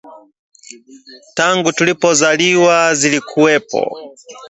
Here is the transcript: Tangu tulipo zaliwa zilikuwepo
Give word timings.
Tangu 1.33 1.71
tulipo 1.73 2.13
zaliwa 2.13 2.95
zilikuwepo 2.95 3.91